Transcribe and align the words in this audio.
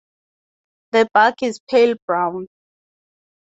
The 0.93 1.07
bark 1.13 1.43
is 1.43 1.59
pale 1.69 1.93
brown. 2.07 2.47